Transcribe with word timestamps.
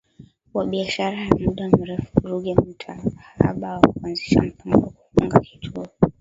wa 0.53 0.65
biashara 0.65 1.27
wa 1.29 1.37
muda 1.39 1.69
mrefu 1.69 2.19
Ruge 2.23 2.55
Mutahaba 2.55 3.79
na 3.79 3.79
kuanzisha 3.93 4.41
mpango 4.41 4.79
wa 4.85 4.91
kufungua 4.91 5.39
kituo 5.39 5.87